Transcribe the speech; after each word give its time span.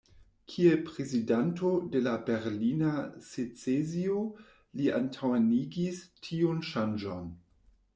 Kiel 0.51 0.77
prezidanto 0.85 1.69
de 1.97 2.01
la 2.07 2.15
Berlina 2.31 2.95
secesio 3.29 4.19
li 4.81 4.93
antaŭenigis 5.03 6.05
tiun 6.29 6.69
ŝanĝon. 6.75 7.35